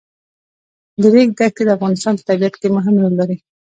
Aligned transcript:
د 1.01 1.03
ریګ 1.13 1.29
دښتې 1.37 1.63
د 1.65 1.69
افغانستان 1.77 2.13
په 2.17 2.23
طبیعت 2.29 2.53
کې 2.57 2.67
مهم 2.77 2.95
رول 3.01 3.13
لري. 3.21 3.37